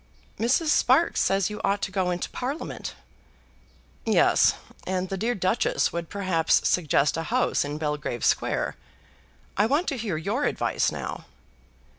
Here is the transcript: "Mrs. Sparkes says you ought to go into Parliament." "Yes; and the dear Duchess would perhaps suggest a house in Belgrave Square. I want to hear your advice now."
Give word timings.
"Mrs. 0.39 0.69
Sparkes 0.69 1.21
says 1.21 1.51
you 1.51 1.61
ought 1.63 1.83
to 1.83 1.91
go 1.91 2.09
into 2.09 2.27
Parliament." 2.31 2.95
"Yes; 4.03 4.55
and 4.87 5.09
the 5.09 5.15
dear 5.15 5.35
Duchess 5.35 5.93
would 5.93 6.09
perhaps 6.09 6.67
suggest 6.67 7.17
a 7.17 7.23
house 7.29 7.63
in 7.63 7.77
Belgrave 7.77 8.25
Square. 8.25 8.77
I 9.57 9.67
want 9.67 9.87
to 9.89 9.97
hear 9.97 10.17
your 10.17 10.45
advice 10.45 10.91
now." 10.91 11.25